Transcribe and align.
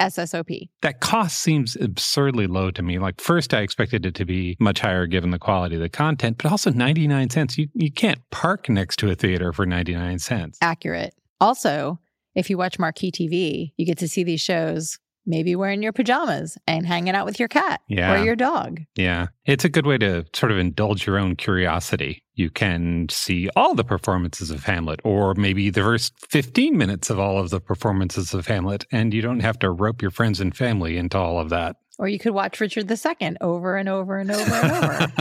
SSOP. 0.00 0.68
That 0.82 1.00
cost 1.00 1.38
seems 1.38 1.76
absurdly 1.76 2.46
low 2.46 2.70
to 2.72 2.82
me. 2.82 2.98
Like, 2.98 3.20
first, 3.20 3.54
I 3.54 3.60
expected 3.60 4.04
it 4.06 4.14
to 4.16 4.24
be 4.24 4.56
much 4.58 4.80
higher 4.80 5.06
given 5.06 5.30
the 5.30 5.38
quality 5.38 5.76
of 5.76 5.80
the 5.82 5.88
content, 5.88 6.38
but 6.42 6.50
also 6.50 6.70
99 6.70 7.30
cents. 7.30 7.56
You, 7.58 7.68
you 7.74 7.90
can't 7.92 8.18
park 8.30 8.68
next 8.68 8.98
to 9.00 9.10
a 9.10 9.14
theater 9.14 9.52
for 9.52 9.66
99 9.66 10.18
cents. 10.18 10.58
Accurate. 10.60 11.14
Also, 11.40 11.98
if 12.34 12.48
you 12.50 12.56
watch 12.58 12.78
Marquee 12.78 13.12
TV, 13.12 13.72
you 13.76 13.86
get 13.86 13.98
to 13.98 14.08
see 14.08 14.24
these 14.24 14.40
shows 14.40 14.98
maybe 15.24 15.54
wearing 15.54 15.82
your 15.82 15.92
pajamas 15.92 16.58
and 16.66 16.84
hanging 16.84 17.14
out 17.14 17.24
with 17.26 17.38
your 17.38 17.46
cat 17.48 17.80
Yeah. 17.88 18.12
or 18.20 18.24
your 18.24 18.34
dog. 18.34 18.80
Yeah. 18.96 19.28
It's 19.44 19.64
a 19.64 19.68
good 19.68 19.86
way 19.86 19.96
to 19.98 20.24
sort 20.34 20.50
of 20.50 20.58
indulge 20.58 21.06
your 21.06 21.16
own 21.18 21.36
curiosity. 21.36 22.21
You 22.34 22.48
can 22.50 23.08
see 23.10 23.50
all 23.56 23.74
the 23.74 23.84
performances 23.84 24.50
of 24.50 24.64
Hamlet, 24.64 25.00
or 25.04 25.34
maybe 25.34 25.68
the 25.68 25.82
first 25.82 26.14
15 26.30 26.76
minutes 26.76 27.10
of 27.10 27.18
all 27.18 27.38
of 27.38 27.50
the 27.50 27.60
performances 27.60 28.32
of 28.32 28.46
Hamlet, 28.46 28.86
and 28.90 29.12
you 29.12 29.20
don't 29.20 29.40
have 29.40 29.58
to 29.60 29.70
rope 29.70 30.00
your 30.00 30.10
friends 30.10 30.40
and 30.40 30.56
family 30.56 30.96
into 30.96 31.18
all 31.18 31.38
of 31.38 31.50
that. 31.50 31.76
Or 31.98 32.08
you 32.08 32.18
could 32.18 32.32
watch 32.32 32.58
Richard 32.58 32.90
II 32.90 33.36
over 33.40 33.76
and 33.76 33.88
over 33.88 34.18
and 34.18 34.30
over 34.30 34.54
and 34.54 34.72
over. 34.72 35.12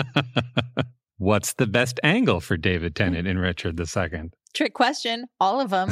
What's 1.17 1.53
the 1.53 1.67
best 1.67 1.99
angle 2.01 2.39
for 2.39 2.57
David 2.57 2.95
Tennant 2.95 3.27
in 3.27 3.37
Richard 3.37 3.79
II? 3.79 4.31
Trick 4.53 4.73
question, 4.73 5.25
all 5.39 5.59
of 5.59 5.69
them. 5.69 5.89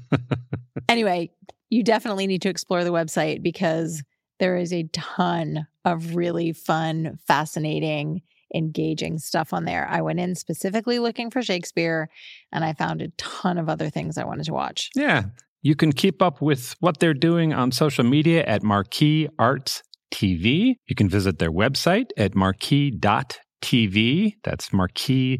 anyway, 0.88 1.30
you 1.70 1.82
definitely 1.82 2.26
need 2.26 2.42
to 2.42 2.48
explore 2.48 2.84
the 2.84 2.92
website 2.92 3.42
because 3.42 4.02
there 4.40 4.56
is 4.56 4.72
a 4.72 4.88
ton 4.92 5.66
of 5.84 6.14
really 6.16 6.52
fun, 6.52 7.18
fascinating, 7.26 8.22
engaging 8.54 9.18
stuff 9.18 9.52
on 9.52 9.64
there. 9.64 9.86
I 9.88 10.00
went 10.00 10.20
in 10.20 10.34
specifically 10.34 10.98
looking 10.98 11.30
for 11.30 11.42
Shakespeare 11.42 12.08
and 12.52 12.64
I 12.64 12.72
found 12.72 13.02
a 13.02 13.08
ton 13.18 13.58
of 13.58 13.68
other 13.68 13.90
things 13.90 14.16
I 14.16 14.24
wanted 14.24 14.46
to 14.46 14.52
watch. 14.52 14.90
Yeah. 14.94 15.24
You 15.62 15.74
can 15.74 15.92
keep 15.92 16.22
up 16.22 16.40
with 16.42 16.76
what 16.80 17.00
they're 17.00 17.14
doing 17.14 17.54
on 17.54 17.72
social 17.72 18.04
media 18.04 18.44
at 18.44 18.62
Marquee 18.62 19.28
Arts 19.38 19.82
TV. 20.12 20.76
You 20.86 20.94
can 20.94 21.08
visit 21.08 21.38
their 21.38 21.50
website 21.50 22.10
at 22.16 22.34
marquee.tv. 22.34 24.34
That's 24.44 24.72
marquee.tv 24.72 25.38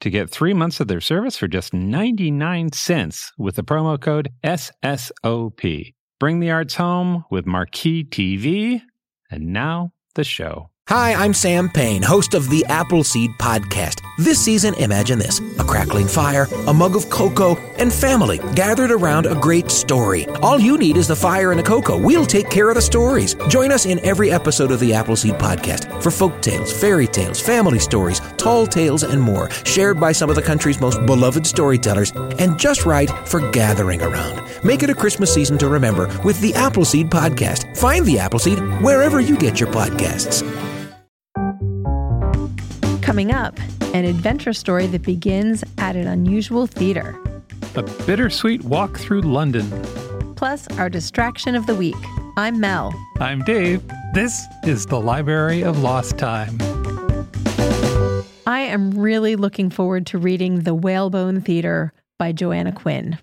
to 0.00 0.10
get 0.10 0.30
three 0.30 0.52
months 0.52 0.80
of 0.80 0.88
their 0.88 1.00
service 1.00 1.38
for 1.38 1.48
just 1.48 1.72
99 1.72 2.72
cents 2.72 3.32
with 3.38 3.56
the 3.56 3.64
promo 3.64 4.00
code 4.00 4.28
SSOP. 4.44 5.94
Bring 6.20 6.40
the 6.40 6.50
arts 6.50 6.74
home 6.74 7.24
with 7.30 7.46
Marquee 7.46 8.04
TV. 8.04 8.82
And 9.30 9.52
now 9.52 9.92
the 10.14 10.24
show. 10.24 10.70
Hi, 10.90 11.14
I'm 11.14 11.32
Sam 11.32 11.70
Payne, 11.70 12.02
host 12.02 12.34
of 12.34 12.50
the 12.50 12.62
Appleseed 12.66 13.30
Podcast. 13.38 14.02
This 14.18 14.38
season, 14.38 14.74
imagine 14.74 15.18
this 15.18 15.40
a 15.58 15.64
crackling 15.64 16.06
fire, 16.06 16.46
a 16.66 16.74
mug 16.74 16.94
of 16.94 17.08
cocoa, 17.08 17.56
and 17.78 17.90
family 17.90 18.38
gathered 18.54 18.90
around 18.90 19.24
a 19.24 19.34
great 19.34 19.70
story. 19.70 20.26
All 20.42 20.60
you 20.60 20.76
need 20.76 20.98
is 20.98 21.08
the 21.08 21.16
fire 21.16 21.52
and 21.52 21.58
a 21.60 21.62
cocoa. 21.62 21.96
We'll 21.96 22.26
take 22.26 22.50
care 22.50 22.68
of 22.68 22.74
the 22.74 22.82
stories. 22.82 23.34
Join 23.48 23.72
us 23.72 23.86
in 23.86 23.98
every 24.04 24.30
episode 24.30 24.70
of 24.70 24.78
the 24.78 24.92
Appleseed 24.92 25.36
Podcast 25.36 26.02
for 26.02 26.10
folk 26.10 26.42
tales, 26.42 26.70
fairy 26.70 27.06
tales, 27.06 27.40
family 27.40 27.78
stories, 27.78 28.20
tall 28.36 28.66
tales, 28.66 29.04
and 29.04 29.20
more, 29.20 29.50
shared 29.64 29.98
by 29.98 30.12
some 30.12 30.28
of 30.28 30.36
the 30.36 30.42
country's 30.42 30.82
most 30.82 31.04
beloved 31.06 31.46
storytellers, 31.46 32.12
and 32.38 32.58
just 32.58 32.84
right 32.84 33.08
for 33.26 33.50
gathering 33.52 34.02
around. 34.02 34.42
Make 34.62 34.82
it 34.82 34.90
a 34.90 34.94
Christmas 34.94 35.32
season 35.32 35.56
to 35.58 35.68
remember 35.68 36.08
with 36.24 36.38
the 36.42 36.52
Appleseed 36.52 37.08
Podcast. 37.08 37.73
Find 37.84 38.06
the 38.06 38.18
Appleseed 38.18 38.58
wherever 38.80 39.20
you 39.20 39.36
get 39.36 39.60
your 39.60 39.70
podcasts. 39.70 40.40
Coming 43.02 43.30
up, 43.30 43.60
an 43.92 44.06
adventure 44.06 44.54
story 44.54 44.86
that 44.86 45.02
begins 45.02 45.62
at 45.76 45.94
an 45.94 46.06
unusual 46.06 46.66
theater. 46.66 47.14
A 47.74 47.82
bittersweet 48.06 48.64
walk 48.64 48.96
through 48.96 49.20
London. 49.20 49.70
Plus, 50.34 50.66
our 50.78 50.88
distraction 50.88 51.54
of 51.54 51.66
the 51.66 51.74
week. 51.74 51.94
I'm 52.38 52.58
Mel. 52.58 52.94
I'm 53.20 53.42
Dave. 53.42 53.82
This 54.14 54.46
is 54.64 54.86
the 54.86 54.98
Library 54.98 55.62
of 55.62 55.82
Lost 55.82 56.16
Time. 56.16 56.56
I 58.46 58.60
am 58.60 58.92
really 58.92 59.36
looking 59.36 59.68
forward 59.68 60.06
to 60.06 60.16
reading 60.16 60.60
The 60.60 60.74
Whalebone 60.74 61.42
Theater 61.42 61.92
by 62.18 62.32
Joanna 62.32 62.72
Quinn. 62.72 63.18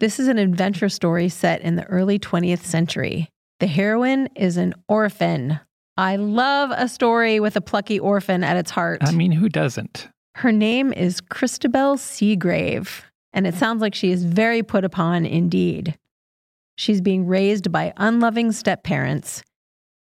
This 0.00 0.18
is 0.18 0.28
an 0.28 0.38
adventure 0.38 0.88
story 0.88 1.28
set 1.28 1.60
in 1.60 1.76
the 1.76 1.84
early 1.84 2.18
20th 2.18 2.62
century. 2.62 3.28
The 3.60 3.66
heroine 3.66 4.28
is 4.36 4.56
an 4.56 4.74
orphan. 4.88 5.60
I 5.96 6.16
love 6.16 6.70
a 6.70 6.88
story 6.88 7.40
with 7.40 7.56
a 7.56 7.60
plucky 7.60 7.98
orphan 7.98 8.44
at 8.44 8.56
its 8.56 8.70
heart. 8.70 9.00
I 9.02 9.10
mean, 9.10 9.32
who 9.32 9.48
doesn't? 9.48 10.08
Her 10.36 10.52
name 10.52 10.92
is 10.92 11.20
Cristabel 11.20 11.96
Seagrave, 11.98 13.02
and 13.32 13.46
it 13.46 13.54
sounds 13.54 13.82
like 13.82 13.94
she 13.94 14.12
is 14.12 14.24
very 14.24 14.62
put 14.62 14.84
upon 14.84 15.26
indeed. 15.26 15.98
She's 16.76 17.00
being 17.00 17.26
raised 17.26 17.72
by 17.72 17.92
unloving 17.96 18.52
step 18.52 18.84
parents 18.84 19.42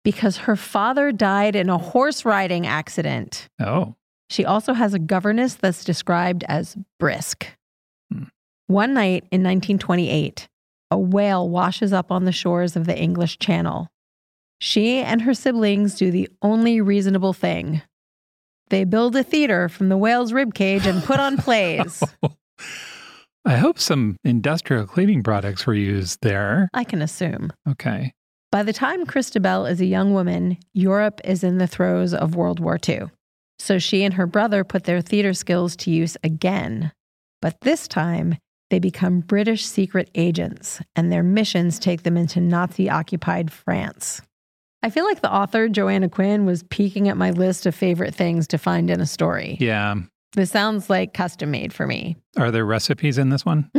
because 0.02 0.38
her 0.38 0.56
father 0.56 1.12
died 1.12 1.54
in 1.54 1.70
a 1.70 1.78
horse 1.78 2.24
riding 2.24 2.66
accident. 2.66 3.48
Oh, 3.60 3.94
She 4.28 4.44
also 4.44 4.72
has 4.72 4.94
a 4.94 4.98
governess 4.98 5.54
that's 5.54 5.84
described 5.84 6.42
as 6.48 6.76
brisk. 6.98 7.46
Hmm. 8.12 8.24
One 8.66 8.94
night 8.94 9.22
in 9.30 9.44
1928, 9.44 10.48
a 10.94 10.98
whale 10.98 11.48
washes 11.48 11.92
up 11.92 12.12
on 12.12 12.24
the 12.24 12.30
shores 12.30 12.76
of 12.76 12.86
the 12.86 12.96
English 12.96 13.40
Channel. 13.40 13.88
She 14.60 14.98
and 14.98 15.22
her 15.22 15.34
siblings 15.34 15.96
do 15.96 16.12
the 16.12 16.28
only 16.40 16.80
reasonable 16.80 17.32
thing. 17.32 17.82
They 18.70 18.84
build 18.84 19.16
a 19.16 19.24
theater 19.24 19.68
from 19.68 19.88
the 19.88 19.96
whale's 19.96 20.30
ribcage 20.30 20.86
and 20.86 21.02
put 21.02 21.18
on 21.18 21.36
plays. 21.36 22.00
I 23.44 23.56
hope 23.56 23.80
some 23.80 24.16
industrial 24.22 24.86
cleaning 24.86 25.24
products 25.24 25.66
were 25.66 25.74
used 25.74 26.20
there. 26.22 26.68
I 26.72 26.84
can 26.84 27.02
assume. 27.02 27.52
Okay. 27.68 28.12
By 28.52 28.62
the 28.62 28.72
time 28.72 29.04
Cristabel 29.04 29.68
is 29.68 29.80
a 29.80 29.86
young 29.86 30.14
woman, 30.14 30.58
Europe 30.74 31.20
is 31.24 31.42
in 31.42 31.58
the 31.58 31.66
throes 31.66 32.14
of 32.14 32.36
World 32.36 32.60
War 32.60 32.78
II. 32.88 33.06
So 33.58 33.80
she 33.80 34.04
and 34.04 34.14
her 34.14 34.28
brother 34.28 34.62
put 34.62 34.84
their 34.84 35.00
theater 35.00 35.34
skills 35.34 35.74
to 35.78 35.90
use 35.90 36.16
again. 36.22 36.92
But 37.42 37.60
this 37.62 37.88
time, 37.88 38.38
they 38.74 38.80
become 38.80 39.20
British 39.20 39.64
secret 39.64 40.10
agents, 40.16 40.80
and 40.96 41.12
their 41.12 41.22
missions 41.22 41.78
take 41.78 42.02
them 42.02 42.16
into 42.16 42.40
Nazi 42.40 42.90
occupied 42.90 43.52
France. 43.52 44.20
I 44.82 44.90
feel 44.90 45.04
like 45.04 45.20
the 45.20 45.32
author, 45.32 45.68
Joanna 45.68 46.08
Quinn, 46.08 46.44
was 46.44 46.64
peeking 46.64 47.08
at 47.08 47.16
my 47.16 47.30
list 47.30 47.66
of 47.66 47.74
favorite 47.76 48.16
things 48.16 48.48
to 48.48 48.58
find 48.58 48.90
in 48.90 49.00
a 49.00 49.06
story. 49.06 49.58
Yeah. 49.60 49.94
This 50.32 50.50
sounds 50.50 50.90
like 50.90 51.14
custom 51.14 51.52
made 51.52 51.72
for 51.72 51.86
me. 51.86 52.16
Are 52.36 52.50
there 52.50 52.66
recipes 52.66 53.16
in 53.16 53.28
this 53.28 53.44
one? 53.46 53.70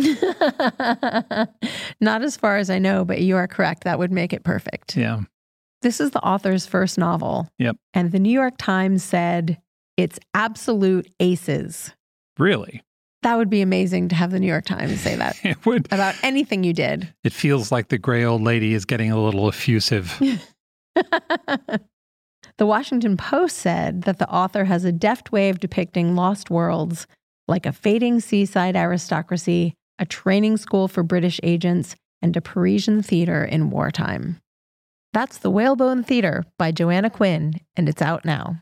Not 2.00 2.24
as 2.24 2.38
far 2.38 2.56
as 2.56 2.70
I 2.70 2.80
know, 2.80 3.04
but 3.04 3.20
you 3.20 3.36
are 3.36 3.50
correct. 3.50 3.84
That 3.84 4.00
would 4.00 4.14
make 4.14 4.32
it 4.32 4.46
perfect. 4.46 4.96
Yeah. 4.96 5.24
This 5.82 6.00
is 6.00 6.12
the 6.12 6.24
author's 6.24 6.66
first 6.66 6.98
novel. 6.98 7.50
Yep. 7.60 7.76
And 7.94 8.14
the 8.14 8.20
New 8.20 8.32
York 8.32 8.54
Times 8.58 9.04
said 9.04 9.60
it's 9.98 10.20
absolute 10.34 11.12
aces. 11.20 11.94
Really? 12.40 12.82
That 13.26 13.40
would 13.40 13.50
be 13.50 13.64
amazing 13.64 14.10
to 14.10 14.16
have 14.16 14.30
the 14.30 14.40
New 14.40 14.46
York 14.46 14.66
Times 14.66 15.02
say 15.02 15.16
that 15.16 15.36
It 15.44 15.66
would. 15.66 15.88
about 15.92 16.14
anything 16.22 16.64
you 16.64 16.74
did. 16.74 17.12
It 17.24 17.34
feels 17.34 17.72
like 17.72 17.88
the 17.88 17.98
gray 17.98 18.24
old 18.24 18.44
lady 18.44 18.76
is 18.76 18.86
getting 18.86 19.12
a 19.12 19.20
little 19.20 19.48
effusive. 19.48 20.16
the 20.96 21.80
Washington 22.60 23.18
Post 23.18 23.58
said 23.58 24.04
that 24.04 24.20
the 24.20 24.30
author 24.30 24.66
has 24.66 24.86
a 24.86 24.92
deft 24.92 25.32
way 25.32 25.50
of 25.50 25.60
depicting 25.60 26.16
lost 26.16 26.52
worlds 26.52 27.08
like 27.48 27.66
a 27.66 27.74
fading 27.74 28.20
seaside 28.20 28.76
aristocracy, 28.76 29.74
a 29.98 30.06
training 30.06 30.58
school 30.58 30.88
for 30.88 31.02
British 31.02 31.40
agents, 31.42 31.96
and 32.22 32.38
a 32.38 32.42
Parisian 32.42 33.02
theater 33.02 33.44
in 33.44 33.72
wartime. 33.72 34.40
That's 35.14 35.40
The 35.40 35.50
Whalebone 35.50 36.04
Theater 36.04 36.44
by 36.60 36.72
Joanna 36.72 37.10
Quinn, 37.10 37.56
and 37.76 37.90
it's 37.90 38.04
out 38.04 38.24
now. 38.24 38.62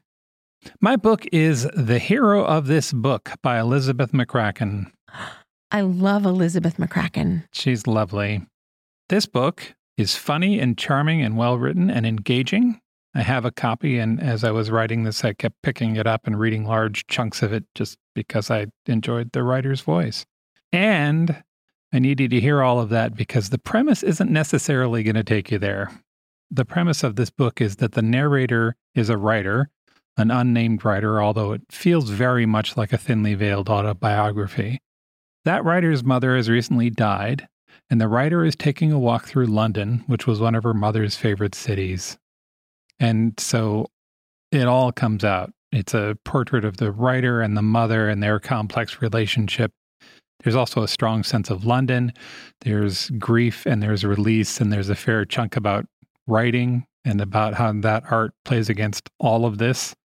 My 0.79 0.95
book 0.95 1.25
is 1.31 1.67
The 1.75 1.99
Hero 1.99 2.43
of 2.43 2.67
This 2.67 2.93
Book 2.93 3.31
by 3.41 3.59
Elizabeth 3.59 4.11
McCracken. 4.11 4.91
I 5.71 5.81
love 5.81 6.25
Elizabeth 6.25 6.77
McCracken. 6.77 7.45
She's 7.51 7.87
lovely. 7.87 8.45
This 9.09 9.25
book 9.25 9.73
is 9.97 10.15
funny 10.15 10.59
and 10.59 10.77
charming 10.77 11.21
and 11.21 11.37
well 11.37 11.57
written 11.57 11.89
and 11.89 12.05
engaging. 12.05 12.79
I 13.15 13.21
have 13.21 13.45
a 13.45 13.51
copy, 13.51 13.99
and 13.99 14.21
as 14.21 14.43
I 14.43 14.51
was 14.51 14.71
writing 14.71 15.03
this, 15.03 15.23
I 15.23 15.33
kept 15.33 15.61
picking 15.61 15.95
it 15.95 16.07
up 16.07 16.25
and 16.25 16.39
reading 16.39 16.65
large 16.65 17.05
chunks 17.07 17.43
of 17.43 17.53
it 17.53 17.65
just 17.75 17.97
because 18.15 18.49
I 18.49 18.67
enjoyed 18.87 19.31
the 19.31 19.43
writer's 19.43 19.81
voice. 19.81 20.25
And 20.71 21.43
I 21.93 21.99
needed 21.99 22.31
to 22.31 22.39
hear 22.39 22.63
all 22.63 22.79
of 22.79 22.89
that 22.89 23.15
because 23.15 23.49
the 23.49 23.59
premise 23.59 24.01
isn't 24.01 24.31
necessarily 24.31 25.03
going 25.03 25.15
to 25.15 25.23
take 25.23 25.51
you 25.51 25.59
there. 25.59 25.91
The 26.49 26.65
premise 26.65 27.03
of 27.03 27.15
this 27.15 27.29
book 27.29 27.61
is 27.61 27.75
that 27.77 27.91
the 27.91 28.01
narrator 28.01 28.75
is 28.95 29.09
a 29.09 29.17
writer, 29.17 29.69
an 30.17 30.31
unnamed 30.31 30.85
writer, 30.85 31.21
although 31.21 31.53
it 31.53 31.61
feels 31.71 32.09
very 32.09 32.45
much 32.45 32.77
like 32.77 32.93
a 32.93 32.97
thinly 32.97 33.33
veiled 33.33 33.69
autobiography. 33.69 34.79
That 35.45 35.65
writer's 35.65 36.03
mother 36.03 36.35
has 36.35 36.49
recently 36.49 36.89
died, 36.89 37.47
and 37.89 37.99
the 37.99 38.07
writer 38.07 38.45
is 38.45 38.55
taking 38.55 38.91
a 38.91 38.99
walk 38.99 39.25
through 39.25 39.47
London, 39.47 40.03
which 40.07 40.25
was 40.27 40.39
one 40.39 40.55
of 40.55 40.63
her 40.63 40.73
mother's 40.73 41.15
favorite 41.15 41.55
cities. 41.55 42.17
And 42.99 43.33
so 43.39 43.87
it 44.51 44.67
all 44.67 44.91
comes 44.91 45.23
out. 45.23 45.51
It's 45.71 45.93
a 45.93 46.17
portrait 46.23 46.63
of 46.63 46.77
the 46.77 46.91
writer 46.91 47.41
and 47.41 47.57
the 47.57 47.63
mother 47.63 48.07
and 48.07 48.21
their 48.21 48.39
complex 48.39 49.01
relationship. 49.01 49.71
There's 50.43 50.55
also 50.55 50.83
a 50.83 50.87
strong 50.87 51.23
sense 51.23 51.49
of 51.49 51.65
London. 51.65 52.13
There's 52.61 53.09
grief 53.11 53.65
and 53.65 53.81
there's 53.81 54.05
release, 54.05 54.61
and 54.61 54.71
there's 54.71 54.89
a 54.89 54.95
fair 54.95 55.25
chunk 55.25 55.55
about 55.55 55.85
writing 56.27 56.85
and 57.03 57.19
about 57.19 57.55
how 57.55 57.71
that 57.81 58.03
art 58.09 58.33
plays 58.45 58.69
against 58.69 59.09
all 59.19 59.45
of 59.45 59.57
this. 59.57 59.95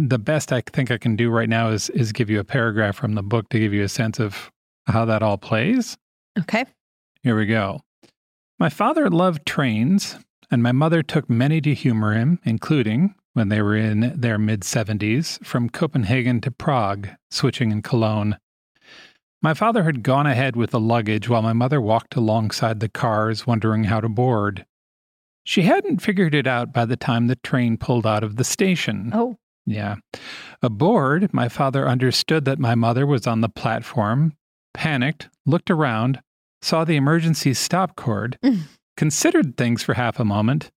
The 0.00 0.18
best 0.18 0.52
I 0.52 0.60
think 0.60 0.92
I 0.92 0.96
can 0.96 1.16
do 1.16 1.28
right 1.28 1.48
now 1.48 1.70
is 1.70 1.90
is 1.90 2.12
give 2.12 2.30
you 2.30 2.38
a 2.38 2.44
paragraph 2.44 2.94
from 2.94 3.14
the 3.16 3.22
book 3.22 3.48
to 3.48 3.58
give 3.58 3.72
you 3.72 3.82
a 3.82 3.88
sense 3.88 4.20
of 4.20 4.52
how 4.86 5.04
that 5.06 5.24
all 5.24 5.38
plays. 5.38 5.98
Okay. 6.38 6.64
Here 7.24 7.36
we 7.36 7.46
go. 7.46 7.80
My 8.60 8.68
father 8.68 9.10
loved 9.10 9.44
trains, 9.44 10.16
and 10.52 10.62
my 10.62 10.70
mother 10.70 11.02
took 11.02 11.28
many 11.28 11.60
to 11.62 11.74
humor 11.74 12.14
him, 12.14 12.38
including, 12.44 13.16
when 13.32 13.48
they 13.48 13.60
were 13.60 13.74
in 13.74 14.12
their 14.20 14.38
mid 14.38 14.60
70s, 14.60 15.44
from 15.44 15.68
Copenhagen 15.68 16.40
to 16.42 16.52
Prague, 16.52 17.08
switching 17.32 17.72
in 17.72 17.82
Cologne. 17.82 18.38
My 19.42 19.52
father 19.52 19.82
had 19.82 20.04
gone 20.04 20.28
ahead 20.28 20.54
with 20.54 20.70
the 20.70 20.80
luggage 20.80 21.28
while 21.28 21.42
my 21.42 21.52
mother 21.52 21.80
walked 21.80 22.14
alongside 22.14 22.78
the 22.78 22.88
cars, 22.88 23.48
wondering 23.48 23.84
how 23.84 24.00
to 24.00 24.08
board. 24.08 24.64
She 25.42 25.62
hadn't 25.62 26.02
figured 26.02 26.36
it 26.36 26.46
out 26.46 26.72
by 26.72 26.84
the 26.84 26.96
time 26.96 27.26
the 27.26 27.34
train 27.34 27.78
pulled 27.78 28.06
out 28.06 28.22
of 28.22 28.36
the 28.36 28.44
station. 28.44 29.10
Oh, 29.12 29.38
Yeah. 29.68 29.96
Aboard, 30.62 31.32
my 31.32 31.48
father 31.48 31.86
understood 31.88 32.44
that 32.46 32.58
my 32.58 32.74
mother 32.74 33.06
was 33.06 33.26
on 33.26 33.40
the 33.42 33.48
platform, 33.48 34.32
panicked, 34.74 35.28
looked 35.46 35.70
around, 35.70 36.20
saw 36.62 36.84
the 36.84 36.96
emergency 36.96 37.54
stop 37.54 37.94
cord, 37.96 38.38
Mm. 38.42 38.62
considered 38.96 39.56
things 39.56 39.82
for 39.82 39.94
half 39.94 40.18
a 40.18 40.24
moment, 40.24 40.70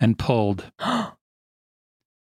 and 0.00 0.18
pulled. 0.18 0.70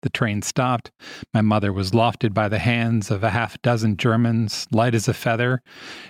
The 0.03 0.11
train 0.11 0.43
stopped. 0.43 0.93
My 1.35 1.41
mother 1.41 1.73
was 1.73 1.91
lofted 1.91 2.33
by 2.33 2.49
the 2.49 2.61
hands 2.61 3.11
of 3.11 3.25
a 3.25 3.31
half 3.31 3.61
dozen 3.63 3.97
Germans, 3.97 4.69
light 4.71 4.95
as 4.95 5.09
a 5.09 5.13
feather, 5.13 5.61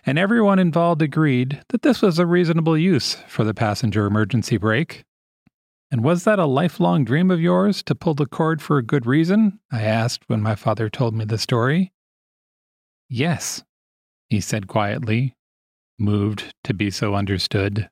and 0.04 0.18
everyone 0.18 0.58
involved 0.58 1.00
agreed 1.00 1.62
that 1.70 1.80
this 1.80 2.02
was 2.02 2.18
a 2.18 2.26
reasonable 2.26 2.76
use 2.76 3.14
for 3.28 3.44
the 3.44 3.54
passenger 3.54 4.04
emergency 4.04 4.58
brake. 4.58 5.04
And 5.90 6.04
was 6.04 6.24
that 6.24 6.38
a 6.38 6.46
lifelong 6.46 7.04
dream 7.04 7.30
of 7.30 7.40
yours 7.40 7.82
to 7.84 7.94
pull 7.94 8.14
the 8.14 8.26
cord 8.26 8.60
for 8.60 8.76
a 8.76 8.82
good 8.82 9.06
reason? 9.06 9.58
I 9.72 9.82
asked 9.82 10.24
when 10.26 10.42
my 10.42 10.54
father 10.54 10.90
told 10.90 11.14
me 11.14 11.24
the 11.24 11.38
story. 11.38 11.92
Yes, 13.08 13.64
he 14.28 14.40
said 14.40 14.66
quietly, 14.68 15.34
moved 15.98 16.52
to 16.64 16.74
be 16.74 16.90
so 16.90 17.14
understood. 17.14 17.88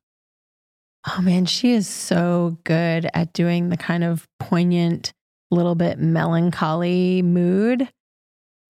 oh 1.08 1.22
man, 1.22 1.46
she 1.46 1.72
is 1.72 1.88
so 1.88 2.58
good 2.64 3.08
at 3.14 3.32
doing 3.32 3.70
the 3.70 3.76
kind 3.76 4.04
of 4.04 4.26
poignant, 4.40 5.12
little 5.50 5.74
bit 5.74 5.98
melancholy 5.98 7.22
mood. 7.22 7.88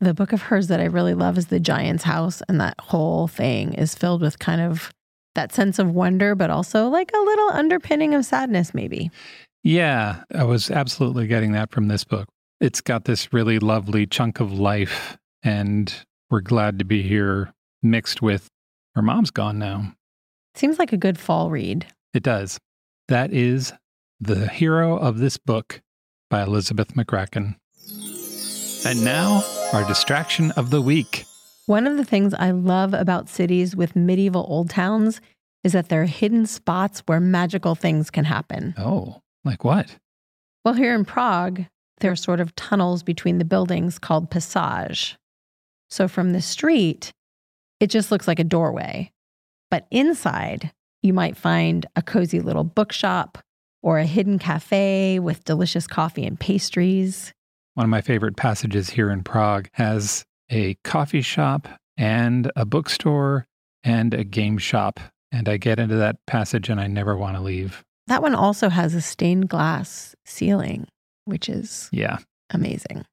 The 0.00 0.14
book 0.14 0.32
of 0.32 0.42
hers 0.42 0.68
that 0.68 0.78
I 0.80 0.84
really 0.84 1.14
love 1.14 1.38
is 1.38 1.46
The 1.46 1.58
Giant's 1.58 2.04
House, 2.04 2.42
and 2.48 2.60
that 2.60 2.78
whole 2.78 3.26
thing 3.26 3.72
is 3.72 3.94
filled 3.94 4.20
with 4.20 4.38
kind 4.38 4.60
of 4.60 4.92
that 5.36 5.52
sense 5.52 5.78
of 5.78 5.94
wonder, 5.94 6.34
but 6.34 6.50
also 6.50 6.88
like 6.88 7.10
a 7.14 7.18
little 7.20 7.48
underpinning 7.50 8.14
of 8.14 8.24
sadness, 8.26 8.74
maybe. 8.74 9.10
Yeah, 9.62 10.24
I 10.34 10.44
was 10.44 10.70
absolutely 10.70 11.26
getting 11.26 11.52
that 11.52 11.70
from 11.70 11.88
this 11.88 12.04
book. 12.04 12.28
It's 12.60 12.80
got 12.80 13.04
this 13.04 13.32
really 13.32 13.58
lovely 13.58 14.06
chunk 14.06 14.40
of 14.40 14.52
life, 14.52 15.16
and 15.42 15.92
we're 16.30 16.40
glad 16.40 16.78
to 16.78 16.84
be 16.84 17.02
here 17.02 17.52
mixed 17.82 18.20
with 18.20 18.48
her 18.94 19.02
mom's 19.02 19.30
gone 19.30 19.58
now. 19.58 19.92
Seems 20.54 20.78
like 20.78 20.92
a 20.92 20.96
good 20.96 21.18
fall 21.18 21.50
read. 21.50 21.86
It 22.14 22.22
does. 22.22 22.58
That 23.08 23.32
is 23.32 23.72
The 24.20 24.48
Hero 24.48 24.96
of 24.96 25.18
This 25.18 25.36
Book 25.36 25.82
by 26.30 26.42
Elizabeth 26.42 26.94
McCracken. 26.94 27.56
And 28.86 29.04
now, 29.04 29.44
our 29.72 29.86
distraction 29.86 30.52
of 30.52 30.70
the 30.70 30.80
week. 30.80 31.24
One 31.66 31.86
of 31.86 31.96
the 31.96 32.04
things 32.04 32.32
I 32.34 32.52
love 32.52 32.94
about 32.94 33.28
cities 33.28 33.74
with 33.74 33.96
medieval 33.96 34.46
old 34.48 34.70
towns 34.70 35.20
is 35.66 35.72
that 35.72 35.88
there 35.88 36.02
are 36.02 36.06
hidden 36.06 36.46
spots 36.46 37.02
where 37.06 37.18
magical 37.18 37.74
things 37.74 38.08
can 38.08 38.24
happen. 38.24 38.72
Oh, 38.78 39.20
like 39.44 39.64
what? 39.64 39.96
Well, 40.64 40.74
here 40.74 40.94
in 40.94 41.04
Prague, 41.04 41.64
there 41.98 42.12
are 42.12 42.16
sort 42.16 42.38
of 42.38 42.54
tunnels 42.54 43.02
between 43.02 43.38
the 43.38 43.44
buildings 43.44 43.98
called 43.98 44.30
passage. 44.30 45.16
So 45.90 46.06
from 46.06 46.32
the 46.32 46.40
street, 46.40 47.12
it 47.80 47.88
just 47.88 48.12
looks 48.12 48.28
like 48.28 48.38
a 48.38 48.44
doorway. 48.44 49.10
But 49.68 49.88
inside, 49.90 50.70
you 51.02 51.12
might 51.12 51.36
find 51.36 51.84
a 51.96 52.02
cozy 52.02 52.38
little 52.38 52.62
bookshop 52.62 53.36
or 53.82 53.98
a 53.98 54.06
hidden 54.06 54.38
cafe 54.38 55.18
with 55.18 55.42
delicious 55.42 55.88
coffee 55.88 56.24
and 56.24 56.38
pastries. 56.38 57.32
One 57.74 57.82
of 57.82 57.90
my 57.90 58.02
favorite 58.02 58.36
passages 58.36 58.90
here 58.90 59.10
in 59.10 59.24
Prague 59.24 59.68
has 59.72 60.24
a 60.48 60.74
coffee 60.84 61.22
shop 61.22 61.66
and 61.96 62.52
a 62.54 62.64
bookstore 62.64 63.48
and 63.82 64.14
a 64.14 64.22
game 64.22 64.58
shop. 64.58 65.00
And 65.32 65.48
I 65.48 65.56
get 65.56 65.78
into 65.78 65.96
that 65.96 66.16
passage 66.26 66.68
and 66.68 66.80
I 66.80 66.86
never 66.86 67.16
want 67.16 67.36
to 67.36 67.42
leave. 67.42 67.84
That 68.06 68.22
one 68.22 68.34
also 68.34 68.68
has 68.68 68.94
a 68.94 69.00
stained 69.00 69.48
glass 69.48 70.14
ceiling, 70.24 70.86
which 71.24 71.48
is 71.48 71.88
Yeah. 71.92 72.18
amazing. 72.50 73.04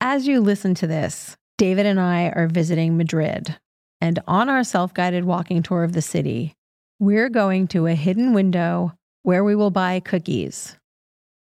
As 0.00 0.26
you 0.26 0.40
listen 0.40 0.74
to 0.76 0.86
this, 0.86 1.36
David 1.58 1.86
and 1.86 2.00
I 2.00 2.28
are 2.30 2.48
visiting 2.48 2.96
Madrid. 2.96 3.56
And 4.00 4.18
on 4.26 4.48
our 4.48 4.64
self 4.64 4.92
guided 4.94 5.24
walking 5.24 5.62
tour 5.62 5.84
of 5.84 5.92
the 5.92 6.02
city, 6.02 6.54
we're 6.98 7.28
going 7.28 7.68
to 7.68 7.86
a 7.86 7.94
hidden 7.94 8.32
window 8.32 8.92
where 9.22 9.44
we 9.44 9.54
will 9.54 9.70
buy 9.70 10.00
cookies 10.00 10.76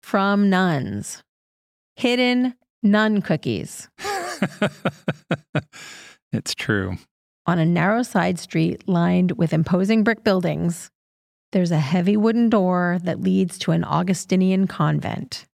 from 0.02 0.48
nuns. 0.50 1.22
Hidden 1.96 2.54
nun 2.82 3.20
cookies 3.22 3.88
it's 6.32 6.54
true. 6.54 6.96
On 7.48 7.58
a 7.58 7.64
narrow 7.64 8.02
side 8.02 8.38
street 8.38 8.86
lined 8.86 9.32
with 9.32 9.54
imposing 9.54 10.04
brick 10.04 10.22
buildings. 10.22 10.90
There's 11.52 11.70
a 11.70 11.78
heavy 11.78 12.14
wooden 12.14 12.50
door 12.50 12.98
that 13.04 13.22
leads 13.22 13.58
to 13.60 13.70
an 13.70 13.84
Augustinian 13.84 14.66
convent, 14.66 15.46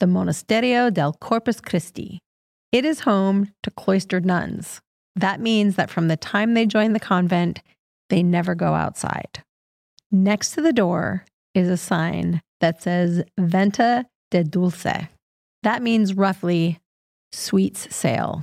the 0.00 0.06
Monasterio 0.06 0.90
del 0.90 1.12
Corpus 1.12 1.60
Christi. 1.60 2.20
It 2.72 2.86
is 2.86 3.00
home 3.00 3.52
to 3.64 3.70
cloistered 3.70 4.24
nuns. 4.24 4.80
That 5.14 5.38
means 5.38 5.76
that 5.76 5.90
from 5.90 6.08
the 6.08 6.16
time 6.16 6.54
they 6.54 6.64
join 6.64 6.94
the 6.94 7.00
convent, 7.00 7.60
they 8.08 8.22
never 8.22 8.54
go 8.54 8.72
outside. 8.72 9.42
Next 10.10 10.52
to 10.52 10.62
the 10.62 10.72
door 10.72 11.26
is 11.54 11.68
a 11.68 11.76
sign 11.76 12.40
that 12.60 12.82
says 12.82 13.22
Venta 13.38 14.06
de 14.30 14.42
Dulce. 14.42 15.08
That 15.62 15.82
means 15.82 16.14
roughly 16.14 16.78
sweets 17.30 17.94
sale. 17.94 18.42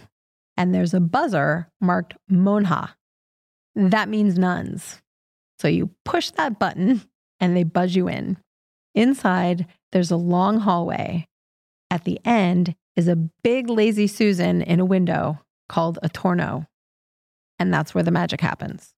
And 0.57 0.73
there's 0.73 0.93
a 0.93 0.99
buzzer 0.99 1.69
marked 1.81 2.15
Monja. 2.31 2.93
That 3.75 4.09
means 4.09 4.37
nuns. 4.37 5.01
So 5.59 5.67
you 5.67 5.89
push 6.05 6.31
that 6.31 6.59
button 6.59 7.01
and 7.39 7.55
they 7.55 7.63
buzz 7.63 7.95
you 7.95 8.07
in. 8.07 8.37
Inside, 8.93 9.65
there's 9.91 10.11
a 10.11 10.17
long 10.17 10.59
hallway. 10.59 11.27
At 11.89 12.03
the 12.03 12.19
end 12.25 12.75
is 12.95 13.07
a 13.07 13.15
big 13.15 13.69
lazy 13.69 14.07
Susan 14.07 14.61
in 14.61 14.79
a 14.79 14.85
window 14.85 15.39
called 15.69 15.99
a 16.03 16.09
torno. 16.09 16.67
And 17.59 17.73
that's 17.73 17.95
where 17.95 18.03
the 18.03 18.11
magic 18.11 18.41
happens. 18.41 18.93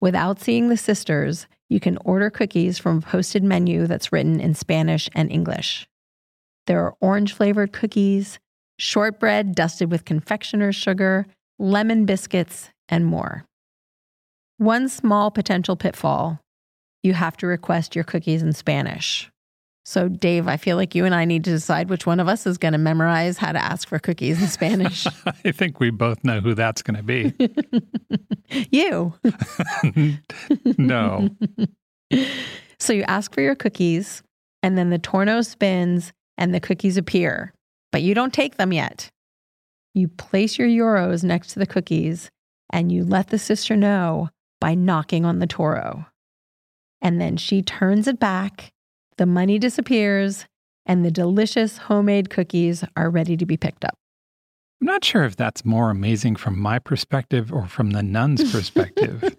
Without 0.00 0.40
seeing 0.40 0.68
the 0.68 0.76
sisters, 0.76 1.46
you 1.68 1.78
can 1.78 1.98
order 2.04 2.28
cookies 2.30 2.78
from 2.78 2.98
a 2.98 3.02
posted 3.02 3.44
menu 3.44 3.86
that's 3.86 4.12
written 4.12 4.40
in 4.40 4.54
Spanish 4.54 5.08
and 5.14 5.30
English. 5.30 5.86
There 6.66 6.84
are 6.84 6.94
orange 7.00 7.32
flavored 7.34 7.72
cookies, 7.72 8.38
shortbread 8.78 9.54
dusted 9.54 9.90
with 9.90 10.04
confectioner's 10.04 10.76
sugar, 10.76 11.26
lemon 11.58 12.04
biscuits, 12.06 12.70
and 12.88 13.06
more. 13.06 13.44
One 14.58 14.88
small 14.88 15.30
potential 15.30 15.76
pitfall 15.76 16.40
you 17.02 17.14
have 17.14 17.36
to 17.38 17.46
request 17.46 17.94
your 17.94 18.04
cookies 18.04 18.42
in 18.42 18.52
Spanish. 18.52 19.28
So, 19.84 20.08
Dave, 20.08 20.46
I 20.46 20.56
feel 20.56 20.76
like 20.76 20.94
you 20.94 21.04
and 21.04 21.14
I 21.14 21.24
need 21.24 21.42
to 21.44 21.50
decide 21.50 21.90
which 21.90 22.06
one 22.06 22.20
of 22.20 22.28
us 22.28 22.46
is 22.46 22.56
going 22.56 22.72
to 22.72 22.78
memorize 22.78 23.36
how 23.36 23.50
to 23.50 23.58
ask 23.58 23.88
for 23.88 23.98
cookies 23.98 24.40
in 24.40 24.46
Spanish. 24.46 25.06
I 25.44 25.50
think 25.50 25.80
we 25.80 25.90
both 25.90 26.22
know 26.22 26.40
who 26.40 26.54
that's 26.54 26.82
going 26.82 26.96
to 26.96 27.02
be. 27.02 27.34
you. 28.70 29.12
no. 30.78 31.28
So, 32.78 32.92
you 32.92 33.02
ask 33.08 33.34
for 33.34 33.40
your 33.40 33.56
cookies, 33.56 34.22
and 34.62 34.78
then 34.78 34.90
the 34.90 34.98
torno 34.98 35.42
spins 35.42 36.12
and 36.38 36.54
the 36.54 36.60
cookies 36.60 36.96
appear, 36.96 37.52
but 37.92 38.02
you 38.02 38.14
don't 38.14 38.32
take 38.32 38.56
them 38.56 38.72
yet. 38.72 39.10
You 39.94 40.08
place 40.08 40.58
your 40.58 40.68
euros 40.68 41.22
next 41.22 41.52
to 41.52 41.58
the 41.58 41.66
cookies 41.66 42.30
and 42.70 42.90
you 42.90 43.04
let 43.04 43.28
the 43.28 43.38
sister 43.38 43.76
know 43.76 44.30
by 44.60 44.74
knocking 44.74 45.24
on 45.24 45.38
the 45.38 45.46
torno. 45.46 46.06
And 47.02 47.20
then 47.20 47.36
she 47.36 47.62
turns 47.62 48.08
it 48.08 48.18
back, 48.18 48.72
the 49.18 49.26
money 49.26 49.58
disappears, 49.58 50.46
and 50.86 51.04
the 51.04 51.10
delicious 51.10 51.76
homemade 51.78 52.30
cookies 52.30 52.84
are 52.96 53.10
ready 53.10 53.36
to 53.36 53.44
be 53.44 53.56
picked 53.56 53.84
up. 53.84 53.96
I'm 54.80 54.86
not 54.86 55.04
sure 55.04 55.24
if 55.24 55.36
that's 55.36 55.64
more 55.64 55.90
amazing 55.90 56.36
from 56.36 56.58
my 56.58 56.78
perspective 56.78 57.52
or 57.52 57.66
from 57.66 57.90
the 57.90 58.02
nun's 58.02 58.50
perspective. 58.50 59.36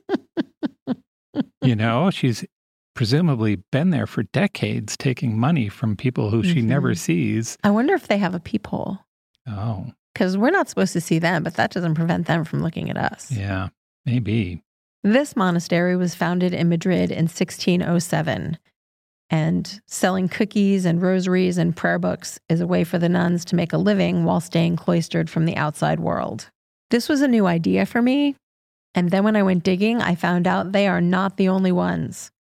you 1.62 1.76
know, 1.76 2.12
she's 2.12 2.46
presumably 2.96 3.56
been 3.72 3.90
there 3.90 4.08
for 4.08 4.24
decades 4.24 4.96
taking 4.98 5.38
money 5.38 5.70
from 5.70 5.96
people 5.96 6.30
who 6.30 6.44
she 6.44 6.62
never 6.62 6.92
Mhm. 6.94 6.98
sees. 6.98 7.58
I 7.64 7.72
wonder 7.72 7.94
if 7.94 8.08
they 8.08 8.18
have 8.18 8.36
a 8.36 8.40
peephole 8.40 9.00
Oh, 9.48 9.88
because 10.14 10.38
we're 10.38 10.52
not 10.52 10.70
supposed 10.70 10.94
to 10.94 11.02
see 11.02 11.20
them, 11.20 11.44
but 11.44 11.56
that 11.56 11.72
doesn't 11.72 11.96
prevent 11.96 12.28
them 12.28 12.44
from 12.44 12.62
looking 12.62 12.90
at 12.90 12.98
us. 12.98 13.32
yeah, 13.32 13.70
maybe. 14.06 14.62
This 15.04 15.36
monastery 15.36 15.96
was 15.98 16.16
founded 16.16 16.54
in 16.54 16.70
Madrid 16.70 17.12
in 17.12 17.28
1607. 17.28 18.58
And 19.30 19.82
selling 19.88 20.30
cookies 20.30 20.86
and 20.86 21.02
rosaries 21.02 21.58
and 21.58 21.76
prayer 21.76 21.98
books 21.98 22.40
is 22.50 22.62
a 22.62 22.68
way 22.68 22.84
for 22.84 23.00
the 23.00 23.10
nuns 23.10 23.44
to 23.46 23.56
make 23.56 23.74
a 23.74 23.78
living 23.78 24.26
while 24.26 24.40
staying 24.40 24.76
cloistered 24.76 25.30
from 25.30 25.46
the 25.46 25.56
outside 25.58 26.00
world. 26.00 26.52
This 26.92 27.10
was 27.10 27.22
a 27.22 27.28
new 27.28 27.48
idea 27.48 27.86
for 27.88 28.02
me. 28.02 28.36
And 28.94 29.10
then 29.10 29.24
when 29.24 29.36
I 29.36 29.42
went 29.42 29.64
digging, 29.64 30.02
I 30.02 30.14
found 30.14 30.46
out 30.46 30.72
they 30.72 30.88
are 30.88 31.02
not 31.02 31.38
the 31.38 31.50
only 31.50 31.72
ones. 31.72 32.32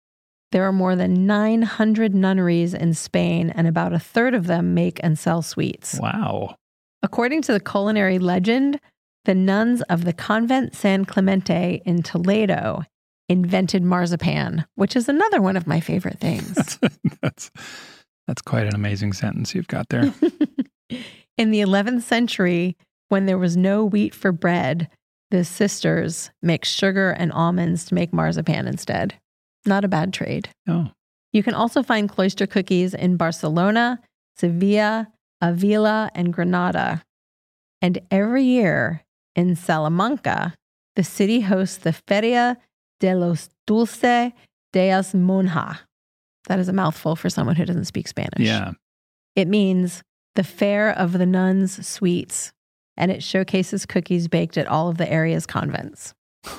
There 0.53 0.67
are 0.67 0.72
more 0.72 0.95
than 0.95 1.25
900 1.25 2.13
nunneries 2.13 2.75
in 2.75 2.93
Spain, 2.93 3.50
and 3.55 3.67
about 3.67 3.91
a 3.91 3.98
third 3.98 4.36
of 4.36 4.45
them 4.45 4.75
make 4.75 5.00
and 5.01 5.17
sell 5.17 5.41
sweets. 5.41 6.00
Wow. 6.00 6.57
According 7.01 7.41
to 7.43 7.53
the 7.53 7.60
culinary 7.60 8.19
legend, 8.19 8.79
the 9.25 9.33
nuns 9.33 9.81
of 9.83 10.05
the 10.05 10.13
Convent 10.13 10.75
San 10.75 11.05
Clemente 11.05 11.81
in 11.86 12.03
Toledo 12.03 12.83
invented 13.27 13.81
marzipan, 13.81 14.63
which 14.75 14.95
is 14.95 15.10
another 15.10 15.41
one 15.41 15.57
of 15.57 15.65
my 15.65 15.79
favorite 15.79 16.19
things. 16.19 16.77
That's, 17.24 17.50
that's, 18.27 18.43
quite 18.43 18.67
an 18.67 18.75
amazing 18.75 19.13
sentence 19.13 19.55
you've 19.55 19.67
got 19.67 19.89
there. 19.89 20.13
in 21.38 21.50
the 21.50 21.62
11th 21.62 22.03
century, 22.03 22.77
when 23.10 23.25
there 23.25 23.39
was 23.39 23.57
no 23.57 23.86
wheat 23.86 24.13
for 24.13 24.31
bread, 24.31 24.88
the 25.31 25.43
sisters 25.43 26.29
mixed 26.43 26.77
sugar 26.77 27.10
and 27.10 27.31
almonds 27.31 27.86
to 27.86 27.95
make 27.95 28.13
marzipan 28.13 28.67
instead. 28.67 29.15
Not 29.65 29.86
a 29.86 29.88
bad 29.88 30.13
trade. 30.13 30.50
Oh, 30.67 30.91
You 31.32 31.43
can 31.43 31.53
also 31.53 31.82
find 31.84 32.10
cloister 32.10 32.46
cookies 32.46 32.93
in 32.93 33.17
Barcelona, 33.17 34.00
Sevilla, 34.38 35.08
Avila, 35.41 36.10
and 36.13 36.34
Granada. 36.34 37.01
And 37.82 38.00
every 38.12 38.43
year 38.43 39.03
in 39.36 39.55
Salamanca, 39.55 40.53
the 40.96 41.03
city 41.03 41.41
hosts 41.41 41.77
the 41.77 41.93
Feria 41.93 42.58
de 43.00 43.15
los 43.15 43.50
Dulce 43.67 44.32
de 44.74 44.91
las 44.93 45.13
Monja. 45.13 45.79
That 46.48 46.60
is 46.60 46.67
a 46.67 46.74
mouthful 46.74 47.15
for 47.15 47.29
someone 47.29 47.55
who 47.55 47.65
doesn't 47.65 47.86
speak 47.86 48.08
Spanish. 48.08 48.39
yeah. 48.39 48.72
It 49.36 49.48
means 49.48 50.03
the 50.36 50.43
Fair 50.43 50.91
of 50.91 51.13
the 51.13 51.25
Nuns' 51.25 51.86
Sweets, 51.88 52.51
and 52.98 53.10
it 53.12 53.24
showcases 53.24 53.86
cookies 53.86 54.27
baked 54.27 54.58
at 54.58 54.67
all 54.67 54.89
of 54.89 54.98
the 54.98 55.12
area's 55.12 55.46
convents. 55.48 56.13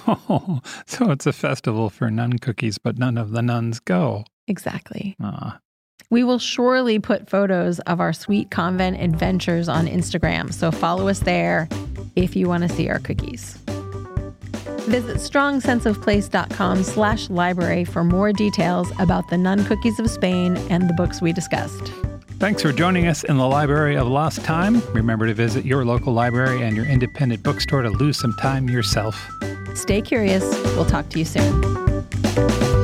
Oh, 0.07 0.61
so 0.87 1.11
it's 1.11 1.27
a 1.27 1.33
festival 1.33 1.91
for 1.91 2.11
nun 2.11 2.39
cookies, 2.39 2.79
but 2.79 2.99
none 2.99 3.19
of 3.19 3.31
the 3.33 3.43
nuns 3.43 3.81
go. 3.81 4.25
Exactly. 4.47 5.17
Ah, 5.21 5.59
We 6.11 6.25
will 6.25 6.39
surely 6.39 6.99
put 6.99 7.29
photos 7.31 7.81
of 7.81 8.01
our 8.01 8.13
sweet 8.13 8.51
convent 8.51 9.01
adventures 9.01 9.69
on 9.69 9.87
Instagram, 9.87 10.53
so 10.53 10.71
follow 10.71 11.09
us 11.09 11.21
there 11.21 11.69
if 12.17 12.37
you 12.37 12.49
want 12.49 12.63
to 12.63 12.69
see 12.69 12.89
our 12.89 12.99
cookies. 12.99 13.59
Visit 14.87 15.17
strongsenseofplace.com 15.17 16.83
slash 16.83 17.31
library 17.31 17.85
for 17.85 18.05
more 18.05 18.33
details 18.35 18.93
about 18.99 19.29
the 19.31 19.39
nun 19.39 19.65
cookies 19.65 19.99
of 19.99 20.11
Spain 20.11 20.59
and 20.69 20.89
the 20.91 20.93
books 20.93 21.23
we 21.23 21.33
discussed. 21.33 21.91
Thanks 22.39 22.61
for 22.61 22.73
joining 22.73 23.07
us 23.07 23.25
in 23.25 23.39
the 23.39 23.47
Library 23.47 23.97
of 23.97 24.09
Lost 24.09 24.45
Time. 24.45 24.83
Remember 24.93 25.27
to 25.27 25.33
visit 25.33 25.65
your 25.65 25.87
local 25.87 26.13
library 26.13 26.61
and 26.63 26.77
your 26.77 26.85
independent 26.85 27.43
bookstore 27.43 27.81
to 27.81 27.89
lose 27.91 28.19
some 28.19 28.35
time 28.35 28.69
yourself. 28.69 29.27
Stay 29.75 30.01
curious. 30.01 30.45
We'll 30.77 30.87
talk 30.87 31.09
to 31.11 31.19
you 31.19 31.25
soon. 31.25 32.84